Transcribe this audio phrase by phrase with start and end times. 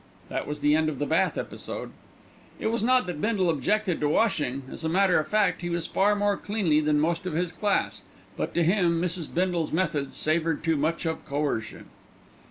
[0.29, 1.91] That was the end of the bath episode.
[2.59, 5.85] It was not that Bindle objected to washing; as a matter of fact he was
[5.85, 8.01] far more cleanly than most of his class;
[8.35, 9.31] but to him Mrs.
[9.31, 11.85] Bindle's methods savoured too much of coercion.